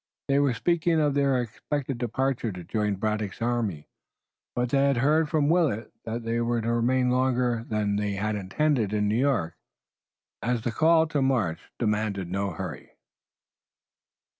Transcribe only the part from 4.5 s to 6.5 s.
but they had heard from Willet that they